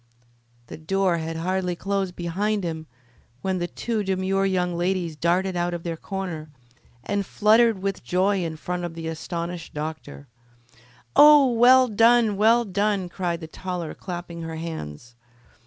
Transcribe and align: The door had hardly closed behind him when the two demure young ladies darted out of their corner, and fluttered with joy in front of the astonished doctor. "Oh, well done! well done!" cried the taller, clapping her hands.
The 0.65 0.77
door 0.77 1.17
had 1.17 1.37
hardly 1.37 1.75
closed 1.75 2.15
behind 2.15 2.63
him 2.63 2.87
when 3.43 3.59
the 3.59 3.67
two 3.67 4.01
demure 4.03 4.47
young 4.47 4.75
ladies 4.75 5.15
darted 5.15 5.55
out 5.55 5.75
of 5.75 5.83
their 5.83 5.95
corner, 5.95 6.49
and 7.03 7.23
fluttered 7.23 7.83
with 7.83 8.03
joy 8.03 8.43
in 8.43 8.55
front 8.57 8.83
of 8.83 8.95
the 8.95 9.07
astonished 9.07 9.75
doctor. 9.75 10.27
"Oh, 11.15 11.51
well 11.51 11.87
done! 11.87 12.35
well 12.35 12.65
done!" 12.65 13.09
cried 13.09 13.41
the 13.41 13.47
taller, 13.47 13.93
clapping 13.93 14.41
her 14.41 14.55
hands. 14.55 15.13